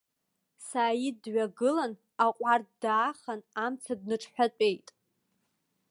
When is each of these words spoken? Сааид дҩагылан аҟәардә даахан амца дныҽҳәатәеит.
Сааид 0.67 1.17
дҩагылан 1.23 1.93
аҟәардә 2.25 2.71
даахан 2.81 3.41
амца 3.65 3.93
дныҽҳәатәеит. 3.99 4.87